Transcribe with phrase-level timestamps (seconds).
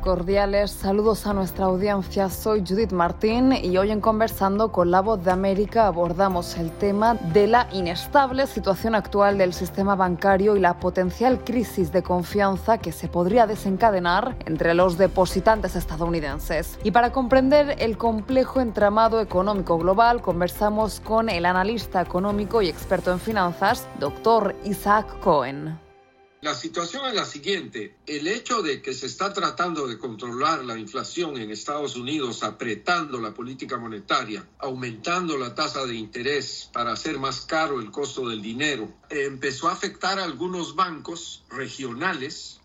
[0.00, 2.30] Cordiales saludos a nuestra audiencia.
[2.30, 7.14] Soy Judith Martín y hoy en Conversando con la Voz de América abordamos el tema
[7.14, 12.92] de la inestable situación actual del sistema bancario y la potencial crisis de confianza que
[12.92, 16.78] se podría desencadenar entre los depositantes estadounidenses.
[16.82, 23.12] Y para comprender el complejo entramado económico global, conversamos con el analista económico y experto
[23.12, 25.89] en finanzas, doctor Isaac Cohen.
[26.42, 27.96] La situación es la siguiente.
[28.06, 33.20] El hecho de que se está tratando de controlar la inflación en Estados Unidos, apretando
[33.20, 38.40] la política monetaria, aumentando la tasa de interés para hacer más caro el costo del
[38.40, 42.59] dinero, empezó a afectar a algunos bancos regionales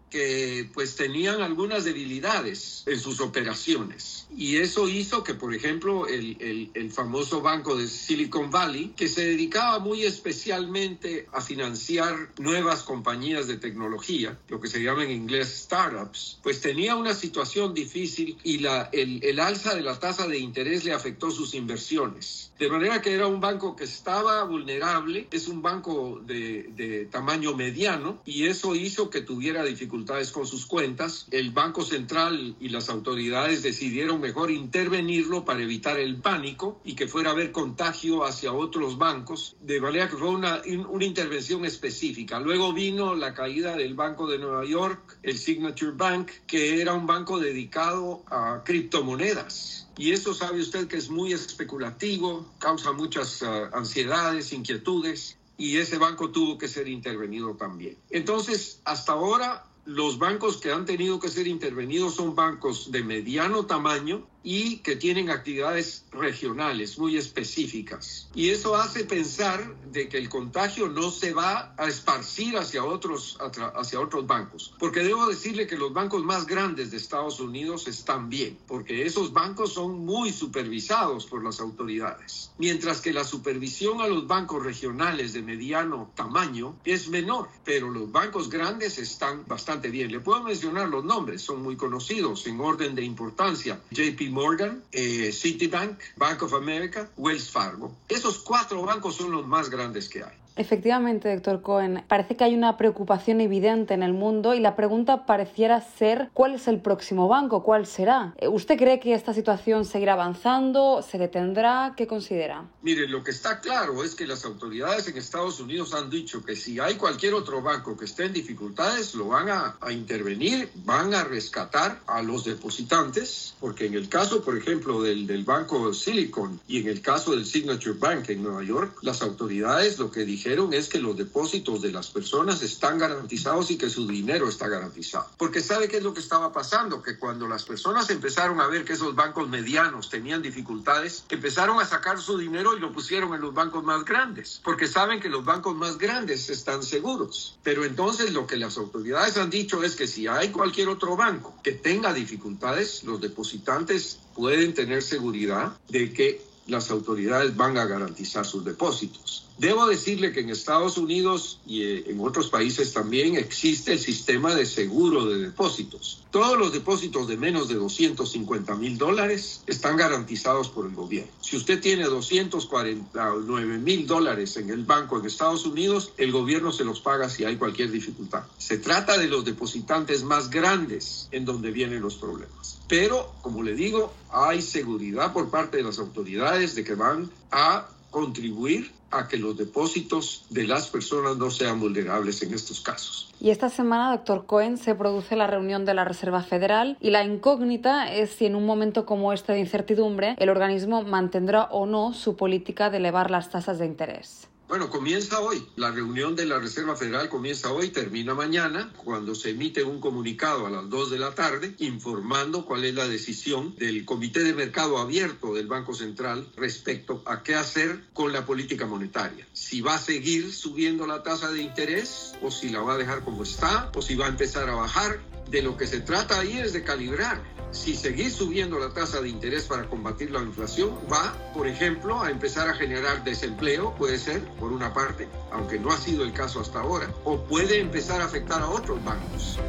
[0.73, 4.27] pues tenían algunas debilidades en sus operaciones.
[4.35, 9.25] Y eso hizo que, por ejemplo, el, el, famoso banco de Silicon Valley, que se
[9.25, 15.63] dedicaba muy especialmente a financiar nuevas compañías de tecnología, lo que se llama en inglés
[15.63, 20.37] startups, pues tenía una situación difícil y la, el, el alza de la tasa de
[20.37, 22.51] interés le afectó sus inversiones.
[22.59, 27.53] De manera que era un banco que estaba vulnerable, es un banco de, de tamaño
[27.53, 32.89] mediano y eso hizo que tuviera dificultades con sus cuentas, el Banco Central y las
[32.89, 38.53] autoridades decidieron mejor intervenirlo para evitar el pánico y que fuera a haber contagio hacia
[38.53, 42.39] otros bancos, de manera que fue una, una intervención específica.
[42.39, 47.07] Luego vino la caída del Banco de Nueva York, el Signature Bank, que era un
[47.07, 49.87] banco dedicado a criptomonedas.
[49.97, 55.97] Y eso sabe usted que es muy especulativo, causa muchas uh, ansiedades, inquietudes, y ese
[55.97, 57.97] banco tuvo que ser intervenido también.
[58.09, 63.65] Entonces, hasta ahora los bancos que han tenido que ser intervenidos son bancos de mediano
[63.65, 68.29] tamaño y que tienen actividades regionales muy específicas.
[68.35, 73.39] Y eso hace pensar de que el contagio no se va a esparcir hacia otros,
[73.39, 74.75] hacia otros bancos.
[74.77, 79.33] Porque debo decirle que los bancos más grandes de Estados Unidos están bien, porque esos
[79.33, 82.51] bancos son muy supervisados por las autoridades.
[82.59, 88.11] Mientras que la supervisión a los bancos regionales de mediano tamaño es menor, pero los
[88.11, 90.11] bancos grandes están bastante bien.
[90.11, 93.81] Le puedo mencionar los nombres, son muy conocidos en orden de importancia.
[93.89, 97.95] JP Morgan, eh, Citibank, Bank of America, Wells Fargo.
[98.09, 100.44] Esos cuatro bancos son los más grandes que hay.
[100.57, 105.25] Efectivamente, doctor Cohen, parece que hay una preocupación evidente en el mundo y la pregunta
[105.25, 107.61] pareciera ser ¿cuál es el próximo banco?
[107.61, 108.33] ¿Cuál será?
[108.37, 111.01] Eh, ¿Usted cree que esta situación seguirá avanzando?
[111.01, 111.93] ¿Se detendrá?
[111.97, 112.63] ¿Qué considera?
[112.83, 116.55] Mire, lo que está claro es que las autoridades en Estados Unidos han dicho que
[116.55, 121.13] si hay cualquier otro banco que esté en dificultades, lo van a, a intervenir, van
[121.13, 126.61] a rescatar a los depositantes, porque en el caso, por ejemplo, del, del Banco Silicon
[126.65, 130.44] y en el caso del Signature Bank en Nueva York, las autoridades lo que dijeron
[130.45, 135.27] es que los depósitos de las personas están garantizados y que su dinero está garantizado.
[135.37, 138.85] Porque sabe qué es lo que estaba pasando, que cuando las personas empezaron a ver
[138.85, 143.41] que esos bancos medianos tenían dificultades, empezaron a sacar su dinero y lo pusieron en
[143.41, 147.57] los bancos más grandes, porque saben que los bancos más grandes están seguros.
[147.63, 151.55] Pero entonces lo que las autoridades han dicho es que si hay cualquier otro banco
[151.63, 158.45] que tenga dificultades, los depositantes pueden tener seguridad de que las autoridades van a garantizar
[158.45, 159.47] sus depósitos.
[159.57, 164.53] Debo decirle que en Estados Unidos y eh, en otros países también existe el sistema
[164.53, 166.21] de seguro de depósitos.
[166.29, 171.31] Todos los depósitos de menos de 250 mil dólares están garantizados por el gobierno.
[171.39, 176.83] Si usted tiene 249 mil dólares en el banco en Estados Unidos, el gobierno se
[176.83, 178.43] los paga si hay cualquier dificultad.
[178.57, 182.79] Se trata de los depositantes más grandes en donde vienen los problemas.
[182.89, 187.87] Pero, como le digo, hay seguridad por parte de las autoridades de que van a
[188.15, 193.29] contribuir a que los depósitos de las personas no sean vulnerables en estos casos.
[193.41, 197.25] Y esta semana, doctor Cohen, se produce la reunión de la Reserva Federal y la
[197.25, 202.13] incógnita es si en un momento como este de incertidumbre el organismo mantendrá o no
[202.13, 204.47] su política de elevar las tasas de interés.
[204.67, 205.63] Bueno, comienza hoy.
[205.75, 210.65] La reunión de la Reserva Federal comienza hoy, termina mañana, cuando se emite un comunicado
[210.65, 214.97] a las 2 de la tarde informando cuál es la decisión del Comité de Mercado
[214.97, 219.47] Abierto del Banco Central respecto a qué hacer con la política monetaria.
[219.53, 223.23] Si va a seguir subiendo la tasa de interés o si la va a dejar
[223.23, 225.19] como está o si va a empezar a bajar.
[225.49, 227.41] De lo que se trata ahí es de calibrar
[227.75, 232.31] si seguir subiendo la tasa de interés para combatir la inflación, va, por ejemplo, a
[232.31, 236.61] empezar a generar desempleo, puede ser, por una parte, aunque no ha sido el caso
[236.61, 239.59] hasta ahora, o puede empezar a afectar a otros bancos.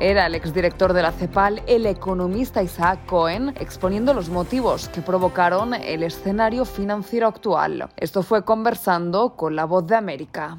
[0.00, 5.74] Era el exdirector de la CEPAL, el economista Isaac Cohen, exponiendo los motivos que provocaron
[5.74, 7.90] el escenario financiero actual.
[7.96, 10.58] Esto fue conversando con la voz de América.